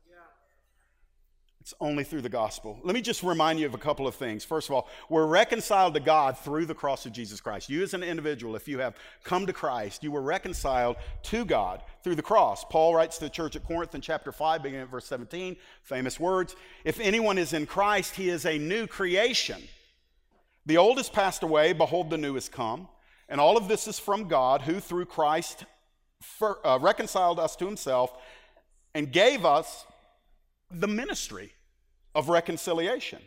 [1.64, 2.78] It's only through the gospel.
[2.84, 4.44] Let me just remind you of a couple of things.
[4.44, 7.70] First of all, we're reconciled to God through the cross of Jesus Christ.
[7.70, 11.82] You, as an individual, if you have come to Christ, you were reconciled to God
[12.04, 12.66] through the cross.
[12.70, 16.20] Paul writes to the church at Corinth in chapter 5, beginning at verse 17, famous
[16.20, 19.62] words If anyone is in Christ, he is a new creation.
[20.66, 22.90] The old has passed away, behold, the new has come.
[23.30, 25.64] And all of this is from God, who through Christ
[26.22, 28.18] for, uh, reconciled us to himself
[28.94, 29.86] and gave us
[30.74, 31.54] the ministry
[32.16, 33.22] of reconciliation.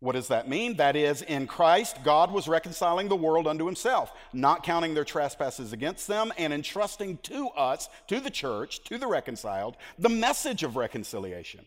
[0.00, 0.76] What does that mean?
[0.78, 5.72] That is, in Christ, God was reconciling the world unto himself, not counting their trespasses
[5.72, 10.74] against them, and entrusting to us, to the church, to the reconciled, the message of
[10.74, 11.64] reconciliation.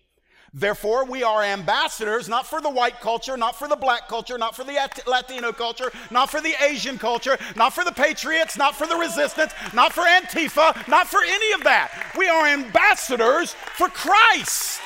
[0.58, 4.56] Therefore, we are ambassadors, not for the white culture, not for the black culture, not
[4.56, 8.88] for the Latino culture, not for the Asian culture, not for the patriots, not for
[8.88, 12.14] the resistance, not for Antifa, not for any of that.
[12.18, 14.80] We are ambassadors for Christ.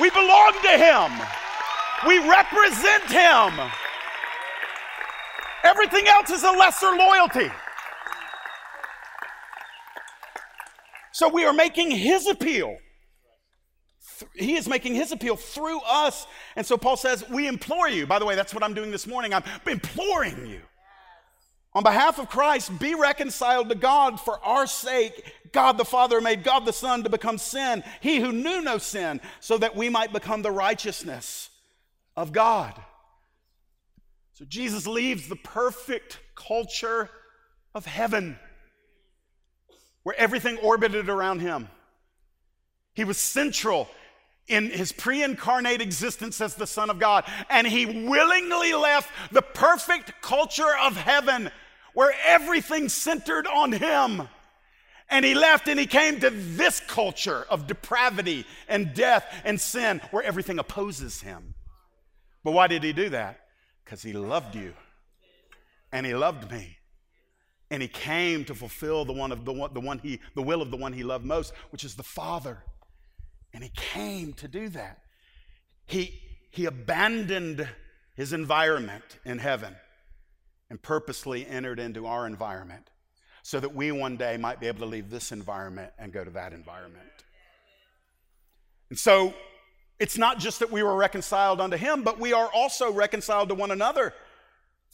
[0.00, 1.12] We belong to Him,
[2.08, 3.70] we represent Him.
[5.62, 7.52] Everything else is a lesser loyalty.
[11.12, 12.78] So we are making His appeal
[14.34, 16.26] he is making his appeal through us.
[16.56, 18.06] And so Paul says, We implore you.
[18.06, 19.34] By the way, that's what I'm doing this morning.
[19.34, 20.60] I'm imploring you.
[21.74, 25.34] On behalf of Christ, be reconciled to God for our sake.
[25.50, 29.20] God the Father made God the Son to become sin, he who knew no sin,
[29.40, 31.50] so that we might become the righteousness
[32.16, 32.74] of God.
[34.34, 37.10] So Jesus leaves the perfect culture
[37.74, 38.38] of heaven
[40.04, 41.68] where everything orbited around him.
[42.94, 43.88] He was central
[44.48, 47.24] in his pre incarnate existence as the Son of God.
[47.48, 51.50] And he willingly left the perfect culture of heaven
[51.94, 54.28] where everything centered on him.
[55.10, 60.00] And he left and he came to this culture of depravity and death and sin
[60.10, 61.54] where everything opposes him.
[62.42, 63.40] But why did he do that?
[63.84, 64.74] Because he loved you
[65.92, 66.78] and he loved me.
[67.70, 70.60] And he came to fulfill the one of the one, the one he the will
[70.60, 72.62] of the one he loved most, which is the Father.
[73.54, 74.98] And he came to do that.
[75.86, 77.66] He, he abandoned
[78.14, 79.76] his environment in heaven
[80.68, 82.90] and purposely entered into our environment
[83.42, 86.30] so that we one day might be able to leave this environment and go to
[86.30, 87.06] that environment.
[88.90, 89.32] And so
[90.00, 93.54] it's not just that we were reconciled unto him, but we are also reconciled to
[93.54, 94.12] one another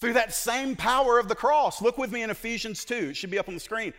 [0.00, 1.80] through that same power of the cross.
[1.80, 2.94] Look with me in Ephesians 2.
[2.94, 3.94] It should be up on the screen.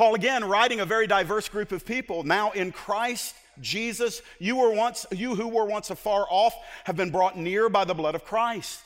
[0.00, 2.22] Paul again writing a very diverse group of people.
[2.22, 7.10] Now in Christ Jesus, you were once you who were once afar off have been
[7.10, 8.80] brought near by the blood of Christ.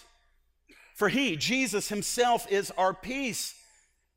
[0.97, 3.55] For he, Jesus himself is our peace.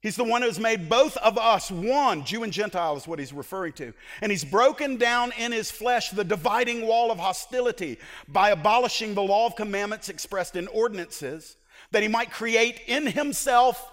[0.02, 3.32] He's the one who's made both of us one, Jew and Gentile is what he's
[3.32, 3.94] referring to.
[4.22, 9.22] And he's broken down in his flesh the dividing wall of hostility by abolishing the
[9.22, 11.58] law of commandments expressed in ordinances,
[11.92, 13.88] that he might create in himself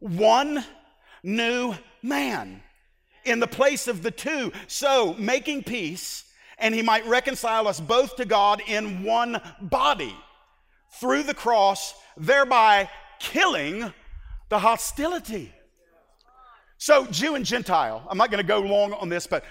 [0.00, 0.64] one
[1.22, 2.62] new man
[3.24, 4.52] in the place of the two.
[4.66, 6.24] So, making peace,
[6.58, 10.14] and he might reconcile us both to God in one body
[11.00, 13.92] through the cross, thereby killing
[14.48, 15.52] the hostility.
[16.78, 19.44] So, Jew and Gentile, I'm not going to go long on this, but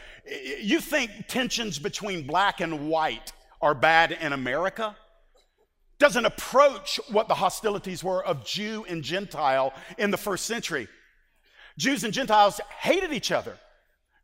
[0.61, 4.95] you think tensions between black and white are bad in America?
[5.97, 10.87] Doesn't approach what the hostilities were of Jew and Gentile in the first century.
[11.77, 13.57] Jews and Gentiles hated each other.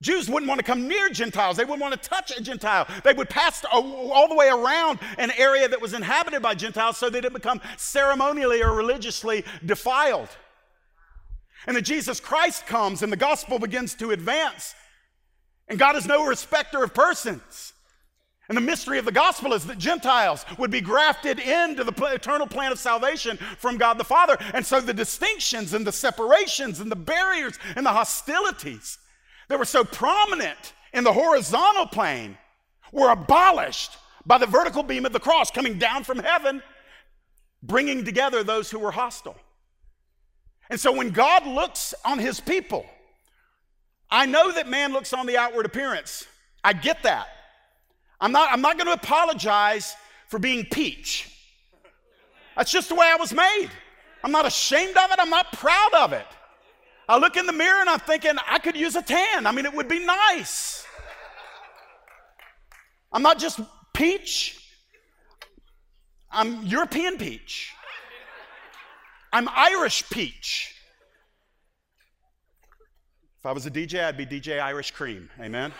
[0.01, 1.57] Jews wouldn't want to come near Gentiles.
[1.57, 2.87] They wouldn't want to touch a Gentile.
[3.03, 7.09] They would pass all the way around an area that was inhabited by Gentiles so
[7.09, 10.29] they didn't become ceremonially or religiously defiled.
[11.67, 14.73] And then Jesus Christ comes and the gospel begins to advance.
[15.67, 17.70] And God is no respecter of persons.
[18.51, 22.45] And the mystery of the gospel is that Gentiles would be grafted into the eternal
[22.45, 24.35] plan of salvation from God the Father.
[24.53, 28.97] And so the distinctions and the separations and the barriers and the hostilities
[29.47, 32.37] that were so prominent in the horizontal plane
[32.91, 36.61] were abolished by the vertical beam of the cross coming down from heaven,
[37.63, 39.37] bringing together those who were hostile.
[40.69, 42.85] And so when God looks on his people,
[44.09, 46.27] I know that man looks on the outward appearance.
[46.65, 47.29] I get that.
[48.21, 49.95] I'm not, I'm not going to apologize
[50.29, 51.29] for being peach.
[52.55, 53.69] That's just the way I was made.
[54.23, 55.19] I'm not ashamed of it.
[55.19, 56.27] I'm not proud of it.
[57.09, 59.47] I look in the mirror and I'm thinking, I could use a tan.
[59.47, 60.85] I mean, it would be nice.
[63.11, 63.59] I'm not just
[63.93, 64.61] peach,
[66.31, 67.73] I'm European peach.
[69.33, 70.73] I'm Irish peach.
[73.39, 75.29] If I was a DJ, I'd be DJ Irish Cream.
[75.39, 75.73] Amen.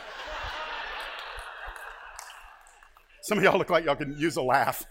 [3.22, 4.84] Some of y'all look like y'all can use a laugh.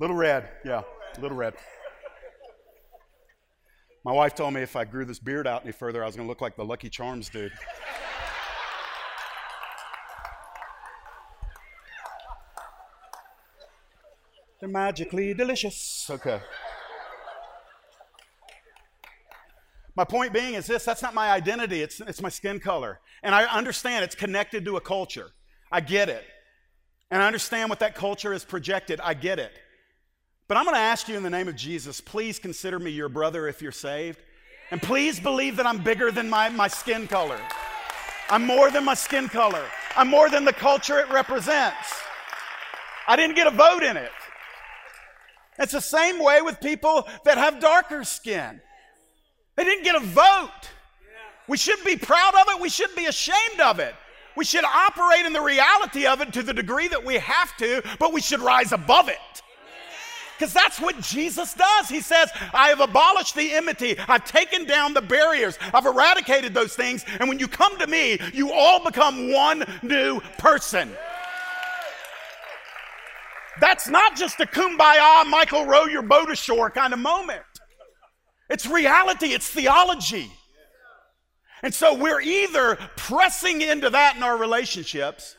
[0.00, 0.82] Little red, yeah,
[1.20, 1.54] little red.
[4.04, 6.26] My wife told me if I grew this beard out any further, I was going
[6.26, 7.52] to look like the Lucky Charms dude.
[14.58, 16.08] They're magically delicious.
[16.10, 16.40] Okay.
[19.96, 23.00] My point being is this that's not my identity, it's, it's my skin color.
[23.22, 25.30] And I understand it's connected to a culture.
[25.70, 26.24] I get it.
[27.10, 29.00] And I understand what that culture is projected.
[29.00, 29.52] I get it.
[30.48, 33.08] But I'm going to ask you in the name of Jesus, please consider me your
[33.08, 34.18] brother if you're saved.
[34.70, 37.38] And please believe that I'm bigger than my, my skin color.
[38.28, 39.64] I'm more than my skin color.
[39.96, 41.92] I'm more than the culture it represents.
[43.08, 44.12] I didn't get a vote in it.
[45.58, 48.60] It's the same way with people that have darker skin.
[49.60, 50.70] They didn't get a vote.
[51.46, 52.62] We should be proud of it.
[52.62, 53.94] We should be ashamed of it.
[54.34, 57.82] We should operate in the reality of it to the degree that we have to,
[57.98, 59.18] but we should rise above it.
[60.38, 61.90] Because that's what Jesus does.
[61.90, 63.98] He says, I have abolished the enmity.
[64.08, 65.58] I've taken down the barriers.
[65.74, 67.04] I've eradicated those things.
[67.18, 70.90] And when you come to me, you all become one new person.
[73.60, 77.42] That's not just a kumbaya, Michael, row your boat ashore kind of moment.
[78.50, 80.30] It's reality, it's theology.
[81.62, 85.36] And so we're either pressing into that in our relationships,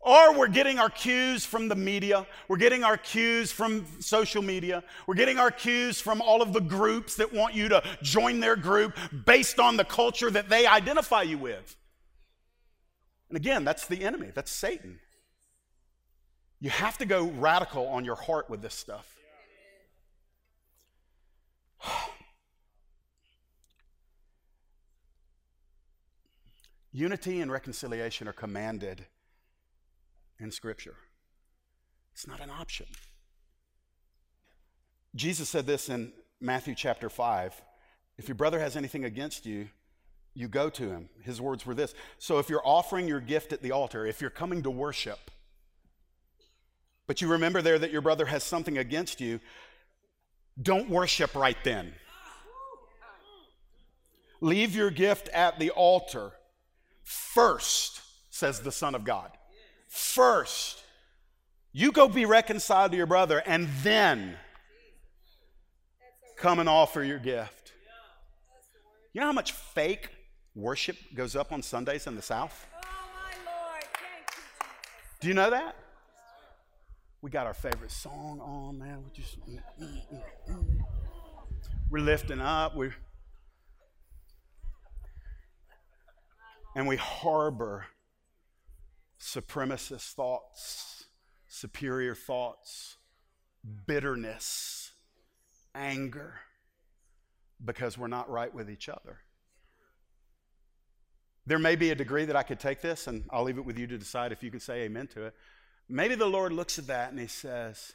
[0.00, 4.82] or we're getting our cues from the media, we're getting our cues from social media,
[5.06, 8.56] we're getting our cues from all of the groups that want you to join their
[8.56, 8.96] group
[9.26, 11.76] based on the culture that they identify you with.
[13.28, 15.00] And again, that's the enemy, that's Satan.
[16.60, 19.16] You have to go radical on your heart with this stuff.
[26.98, 29.06] Unity and reconciliation are commanded
[30.40, 30.96] in Scripture.
[32.12, 32.86] It's not an option.
[35.14, 37.62] Jesus said this in Matthew chapter 5
[38.16, 39.68] If your brother has anything against you,
[40.34, 41.08] you go to him.
[41.22, 41.94] His words were this.
[42.18, 45.30] So if you're offering your gift at the altar, if you're coming to worship,
[47.06, 49.38] but you remember there that your brother has something against you,
[50.60, 51.92] don't worship right then.
[54.40, 56.32] Leave your gift at the altar
[57.08, 59.30] first, says the Son of God.
[59.88, 60.82] First.
[61.72, 64.36] You go be reconciled to your brother and then
[66.36, 67.72] come and offer your gift.
[69.12, 70.10] You know how much fake
[70.54, 72.66] worship goes up on Sundays in the South?
[75.20, 75.76] Do you know that?
[77.22, 79.02] We got our favorite song on, man.
[79.04, 80.02] We just mm, mm,
[80.48, 80.78] mm,
[81.90, 82.76] we're lifting up.
[82.76, 82.94] We're
[86.74, 87.86] and we harbor
[89.20, 91.06] supremacist thoughts,
[91.48, 92.96] superior thoughts,
[93.86, 94.92] bitterness,
[95.74, 96.40] anger,
[97.64, 99.18] because we're not right with each other.
[101.46, 103.78] There may be a degree that I could take this, and I'll leave it with
[103.78, 105.34] you to decide if you can say amen to it.
[105.88, 107.94] Maybe the Lord looks at that and He says,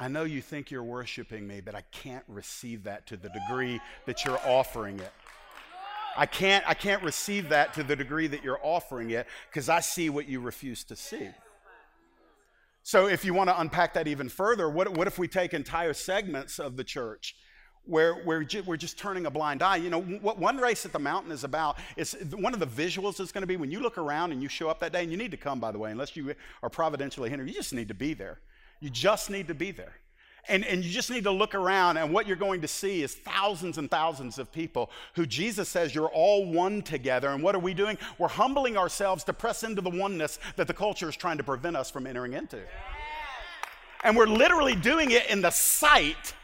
[0.00, 3.80] I know you think you're worshiping me, but I can't receive that to the degree
[4.06, 5.12] that you're offering it.
[6.16, 9.80] I can't, I can't receive that to the degree that you're offering it because I
[9.80, 11.28] see what you refuse to see.
[12.84, 15.92] So, if you want to unpack that even further, what, what if we take entire
[15.92, 17.36] segments of the church
[17.84, 19.76] where we're, we're just turning a blind eye?
[19.76, 23.20] You know, what one race at the mountain is about is one of the visuals
[23.20, 25.12] is going to be when you look around and you show up that day, and
[25.12, 27.88] you need to come, by the way, unless you are providentially hindered, you just need
[27.88, 28.40] to be there.
[28.80, 29.94] You just need to be there.
[30.48, 33.14] And, and you just need to look around, and what you're going to see is
[33.14, 37.28] thousands and thousands of people who Jesus says you're all one together.
[37.28, 37.96] And what are we doing?
[38.18, 41.76] We're humbling ourselves to press into the oneness that the culture is trying to prevent
[41.76, 42.60] us from entering into.
[44.02, 46.34] And we're literally doing it in the sight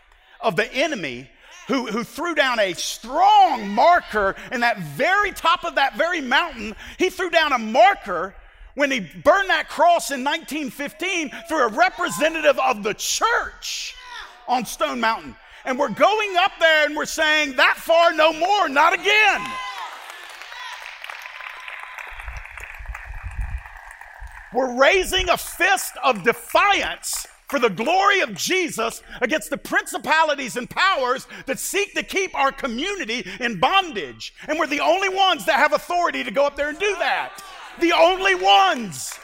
[0.40, 1.28] of the enemy
[1.66, 6.76] who, who threw down a strong marker in that very top of that very mountain.
[6.98, 8.34] He threw down a marker
[8.78, 13.96] when he burned that cross in 1915 through a representative of the church
[14.46, 15.34] on Stone Mountain.
[15.64, 19.44] And we're going up there and we're saying, that far no more, not again.
[24.54, 30.70] We're raising a fist of defiance for the glory of Jesus against the principalities and
[30.70, 34.34] powers that seek to keep our community in bondage.
[34.46, 37.42] And we're the only ones that have authority to go up there and do that
[37.80, 39.18] the only ones.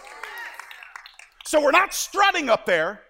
[1.45, 3.01] So we're not strutting up there.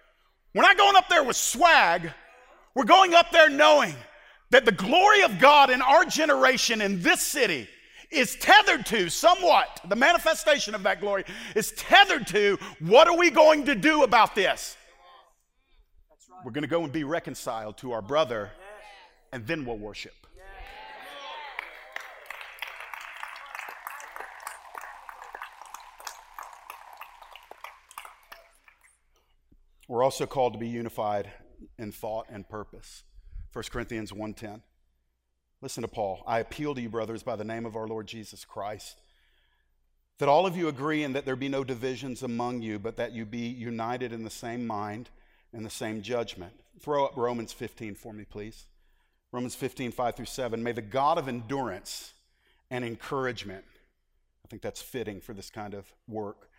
[0.53, 2.11] We're not going up there with swag.
[2.75, 3.95] We're going up there knowing
[4.51, 7.67] that the glory of God in our generation in this city
[8.11, 11.25] is tethered to somewhat, the manifestation of that glory
[11.55, 14.77] is tethered to what are we going to do about this?
[16.43, 18.51] We're going to go and be reconciled to our brother,
[19.31, 20.24] and then we'll worship.
[29.87, 31.31] We're also called to be unified
[31.77, 33.03] in thought and purpose.
[33.53, 34.61] 1 Corinthians 1:10.
[35.61, 36.23] Listen to Paul.
[36.27, 38.99] I appeal to you brothers by the name of our Lord Jesus Christ
[40.17, 43.11] that all of you agree and that there be no divisions among you, but that
[43.11, 45.09] you be united in the same mind
[45.53, 46.53] and the same judgment.
[46.79, 48.65] Throw up Romans 15 for me, please.
[49.31, 50.63] Romans 15, 5 through 7.
[50.63, 52.13] May the God of endurance
[52.71, 53.65] and encouragement,
[54.45, 56.49] I think that's fitting for this kind of work,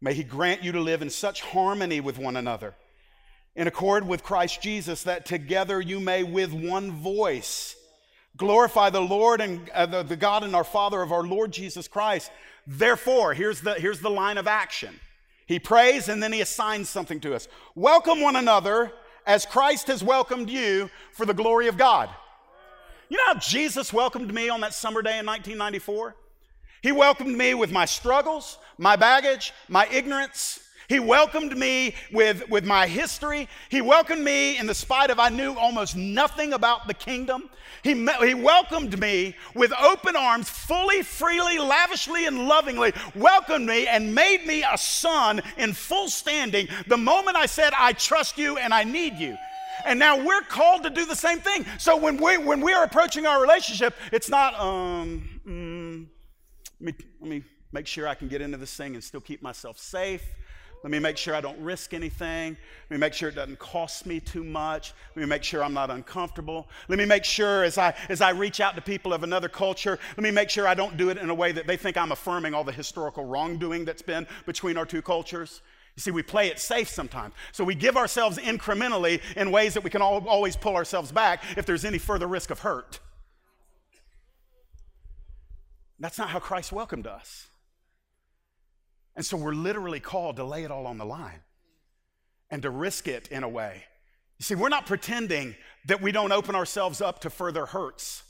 [0.00, 2.74] May He grant you to live in such harmony with one another,
[3.56, 7.74] in accord with Christ Jesus, that together you may with one voice
[8.36, 11.88] glorify the Lord and uh, the, the God and our Father of our Lord Jesus
[11.88, 12.30] Christ.
[12.66, 14.98] Therefore, here's the, here's the line of action.
[15.46, 17.48] He prays and then he assigns something to us.
[17.74, 18.92] Welcome one another
[19.26, 22.10] as Christ has welcomed you for the glory of God.
[23.08, 26.14] You know how Jesus welcomed me on that summer day in 1994?
[26.82, 30.60] He welcomed me with my struggles, my baggage, my ignorance.
[30.88, 33.46] He welcomed me with, with my history.
[33.68, 37.50] He welcomed me in the spite of I knew almost nothing about the kingdom.
[37.82, 37.92] He,
[38.24, 44.46] he welcomed me with open arms, fully, freely, lavishly, and lovingly welcomed me and made
[44.46, 48.84] me a son in full standing the moment I said, I trust you and I
[48.84, 49.36] need you.
[49.84, 51.66] And now we're called to do the same thing.
[51.78, 56.06] So when we when we are approaching our relationship, it's not um, mm,
[56.80, 59.42] let me, let me make sure I can get into this thing and still keep
[59.42, 60.24] myself safe.
[60.84, 62.56] Let me make sure I don't risk anything.
[62.88, 64.94] Let me make sure it doesn't cost me too much.
[65.16, 66.68] Let me make sure I'm not uncomfortable.
[66.86, 69.98] Let me make sure as I, as I reach out to people of another culture,
[70.16, 72.12] let me make sure I don't do it in a way that they think I'm
[72.12, 75.62] affirming all the historical wrongdoing that's been between our two cultures.
[75.96, 77.34] You see, we play it safe sometimes.
[77.50, 81.66] So we give ourselves incrementally in ways that we can always pull ourselves back if
[81.66, 83.00] there's any further risk of hurt.
[85.98, 87.47] That's not how Christ welcomed us.
[89.18, 91.40] And so we're literally called to lay it all on the line
[92.50, 93.82] and to risk it in a way.
[94.38, 95.56] You see, we're not pretending
[95.86, 98.22] that we don't open ourselves up to further hurts.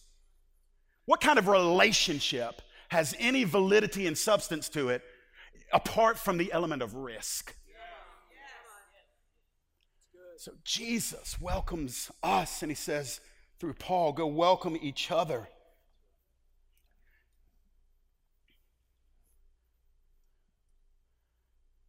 [1.05, 5.03] What kind of relationship has any validity and substance to it
[5.75, 7.55] apart from the element of risk?
[10.39, 13.21] So Jesus welcomes us and he says
[13.61, 15.51] through Paul, go welcome each other.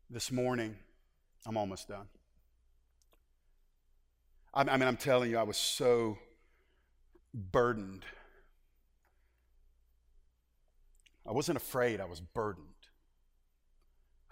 [0.10, 0.76] This morning,
[1.46, 2.08] I'm almost done.
[4.54, 6.18] I, mean, I'm telling you, I was so
[7.34, 8.04] burdened.
[11.28, 12.66] I wasn't afraid, I was burdened.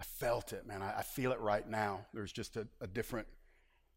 [0.00, 0.82] I felt it, man.
[0.82, 2.06] I, I feel it right now.
[2.12, 3.28] There's just a, a different,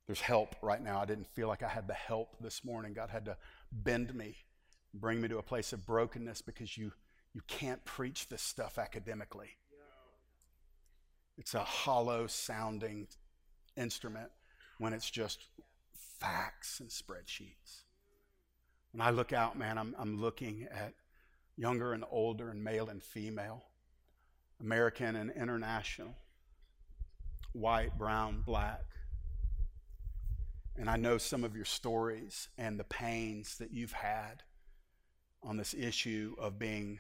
[0.06, 1.02] there's help right now.
[1.02, 2.94] I didn't feel like I had the help this morning.
[2.94, 3.38] God had to
[3.72, 4.36] bend me,
[4.94, 6.92] bring me to a place of brokenness because you,
[7.34, 9.58] you can't preach this stuff academically.
[11.42, 13.08] It's a hollow sounding
[13.76, 14.30] instrument
[14.78, 15.48] when it's just
[16.20, 17.86] facts and spreadsheets.
[18.92, 20.94] When I look out, man, I'm, I'm looking at
[21.58, 23.64] younger and older and male and female,
[24.60, 26.16] American and international,
[27.54, 28.86] white, brown, black.
[30.78, 34.44] And I know some of your stories and the pains that you've had
[35.42, 37.00] on this issue of being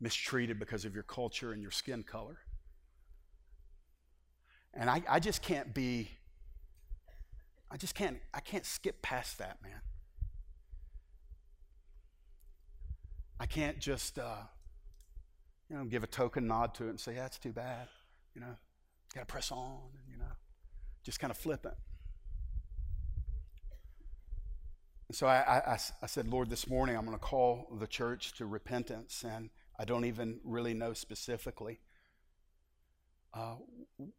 [0.00, 2.38] mistreated because of your culture and your skin color.
[4.80, 6.08] And I, I just can't be,
[7.68, 9.80] I just can't, I can't skip past that, man.
[13.40, 14.42] I can't just, uh,
[15.68, 17.88] you know, give a token nod to it and say, yeah, it's too bad.
[18.36, 18.56] You know,
[19.12, 20.30] got to press on, and, you know,
[21.02, 21.74] just kind of flip it.
[25.08, 28.32] And so I, I, I said, Lord, this morning I'm going to call the church
[28.34, 31.80] to repentance, and I don't even really know specifically
[33.34, 33.54] uh,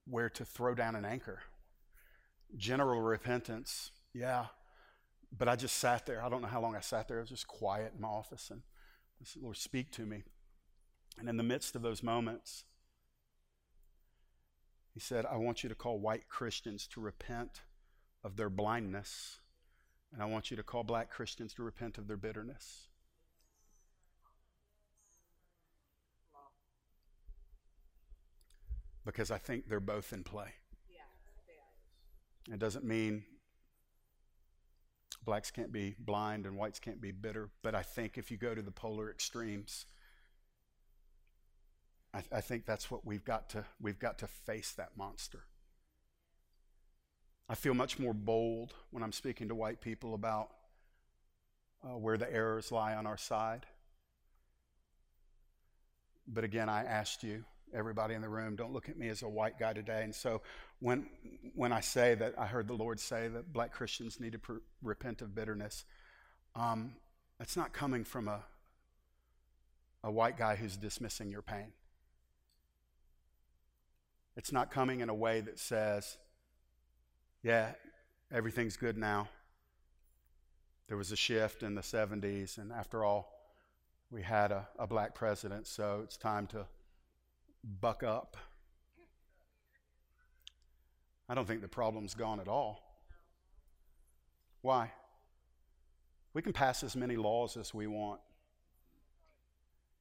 [0.05, 1.39] where to throw down an anchor.
[2.57, 4.45] General repentance, yeah.
[5.37, 6.23] But I just sat there.
[6.23, 7.17] I don't know how long I sat there.
[7.17, 8.61] I was just quiet in my office and
[9.23, 10.23] said, Lord, speak to me.
[11.17, 12.63] And in the midst of those moments,
[14.93, 17.61] he said, I want you to call white Christians to repent
[18.23, 19.39] of their blindness,
[20.11, 22.88] and I want you to call black Christians to repent of their bitterness.
[29.09, 30.49] Because I think they're both in play.
[32.53, 33.23] It doesn't mean
[35.25, 38.53] blacks can't be blind and whites can't be bitter, but I think if you go
[38.53, 39.87] to the polar extremes,
[42.13, 45.41] I, I think that's what we've got to we've got to face that monster.
[47.49, 50.51] I feel much more bold when I'm speaking to white people about
[51.83, 53.65] uh, where the errors lie on our side.
[56.27, 59.29] But again, I asked you everybody in the room, don't look at me as a
[59.29, 60.01] white guy today.
[60.03, 60.41] And so
[60.79, 61.09] when,
[61.55, 65.21] when I say that I heard the Lord say that black Christians need to repent
[65.21, 65.85] of bitterness,
[66.55, 66.93] um,
[67.39, 68.43] it's not coming from a,
[70.03, 71.71] a white guy who's dismissing your pain.
[74.35, 76.17] It's not coming in a way that says,
[77.43, 77.71] yeah,
[78.31, 79.29] everything's good now.
[80.87, 83.31] There was a shift in the 70s, and after all,
[84.11, 86.65] we had a, a black president, so it's time to
[87.63, 88.37] buck up.
[91.27, 92.81] I don't think the problem's gone at all.
[94.61, 94.91] Why?
[96.33, 98.21] We can pass as many laws as we want.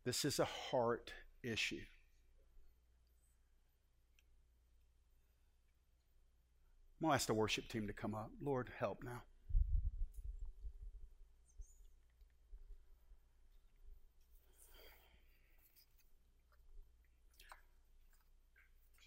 [0.05, 1.81] This is a heart issue.
[7.01, 8.31] I'm going to ask the worship team to come up.
[8.43, 9.23] Lord, help now.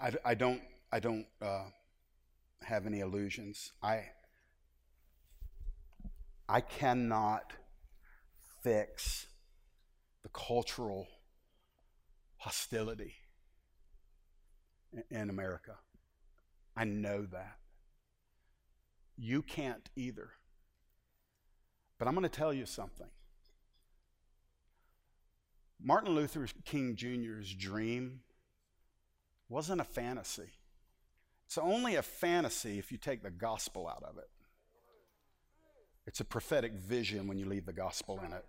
[0.01, 1.65] I, I don't, I don't uh,
[2.63, 3.71] have any illusions.
[3.83, 4.05] I,
[6.49, 7.53] I cannot
[8.63, 9.27] fix
[10.23, 11.07] the cultural
[12.37, 13.13] hostility
[15.11, 15.75] in America.
[16.75, 17.57] I know that.
[19.17, 20.29] You can't either.
[21.99, 23.09] But I'm going to tell you something.
[25.79, 28.21] Martin Luther King Jr.'s dream
[29.51, 30.49] wasn't a fantasy.
[31.45, 34.29] It's only a fantasy if you take the gospel out of it.
[36.07, 38.45] It's a prophetic vision when you leave the gospel in it.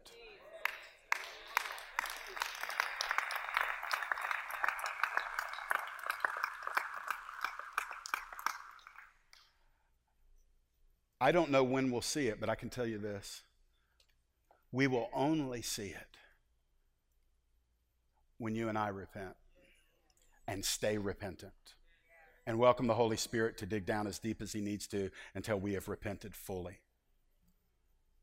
[11.20, 13.42] I don't know when we'll see it, but I can tell you this.
[14.70, 16.16] We will only see it
[18.38, 19.34] when you and I repent
[20.47, 21.53] and stay repentant
[22.47, 25.59] and welcome the Holy Spirit to dig down as deep as He needs to until
[25.59, 26.78] we have repented fully.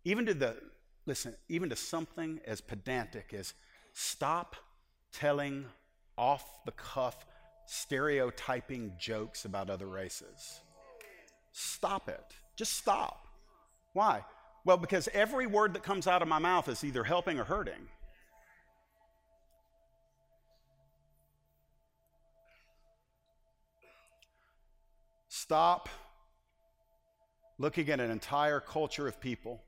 [0.03, 0.57] Even to the,
[1.05, 3.53] listen, even to something as pedantic as
[3.93, 4.55] stop
[5.13, 5.65] telling
[6.17, 7.25] off the cuff,
[7.65, 10.61] stereotyping jokes about other races.
[11.51, 12.35] Stop it.
[12.55, 13.27] Just stop.
[13.93, 14.23] Why?
[14.65, 17.87] Well, because every word that comes out of my mouth is either helping or hurting.
[25.49, 25.89] Stop
[27.57, 29.63] looking at an entire culture of people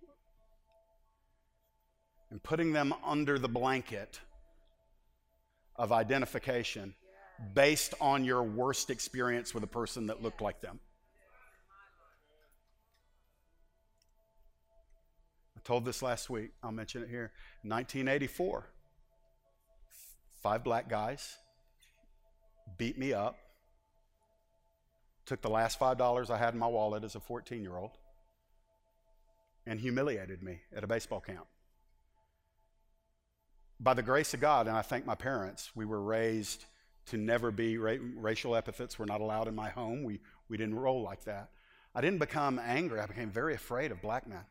[2.30, 4.20] and putting them under the blanket
[5.78, 6.94] of identification
[7.56, 10.80] based on your worst experience with a person that looked like them.
[15.58, 17.32] I told this last week, I'll mention it here.
[17.64, 18.68] 1984,
[20.44, 21.38] five black guys
[22.78, 23.36] beat me up,
[25.26, 27.92] took the last $5 I had in my wallet as a 14 year old,
[29.66, 31.46] and humiliated me at a baseball camp.
[33.80, 36.66] By the grace of God, and I thank my parents, we were raised
[37.08, 40.04] to never be ra- racial epithets were not allowed in my home.
[40.04, 40.20] We,
[40.50, 41.50] we didn't roll like that.
[41.94, 44.46] I didn't become angry, I became very afraid of black men.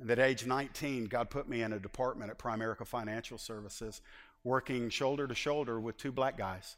[0.00, 4.00] And at age 19, God put me in a department at Primerica Financial Services,
[4.42, 6.76] working shoulder to shoulder with two black guys,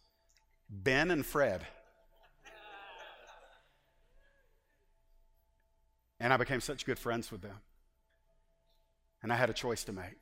[0.68, 1.66] Ben and Fred.
[6.20, 7.60] And I became such good friends with them.
[9.22, 10.18] And I had a choice to make.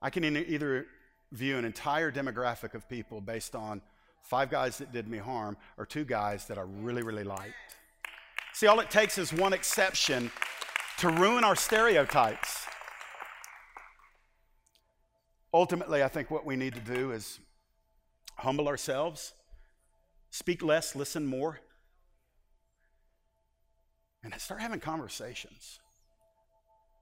[0.00, 0.86] I can either
[1.32, 3.82] view an entire demographic of people based on
[4.22, 7.54] five guys that did me harm or two guys that I really, really liked.
[8.52, 10.30] See, all it takes is one exception
[10.98, 12.66] to ruin our stereotypes.
[15.52, 17.40] Ultimately, I think what we need to do is
[18.36, 19.32] humble ourselves,
[20.30, 21.60] speak less, listen more,
[24.22, 25.80] and start having conversations.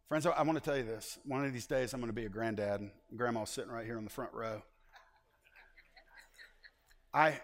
[0.09, 1.19] Friends, I want to tell you this.
[1.25, 3.97] One of these days, I'm going to be a granddad, and grandma's sitting right here
[3.97, 4.63] in the front row.
[7.15, 7.41] I,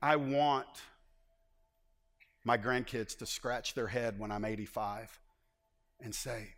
[0.00, 0.68] I want
[2.44, 5.18] my grandkids to scratch their head when I'm 85
[6.00, 6.54] and say,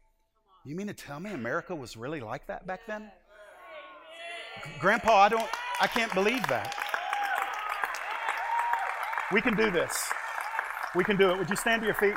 [0.64, 3.10] You mean to tell me America was really like that back then?
[4.80, 5.48] Grandpa, I don't,
[5.80, 6.74] I can't believe that.
[9.32, 10.08] We can do this.
[10.94, 11.38] We can do it.
[11.38, 12.14] Would you stand to your feet?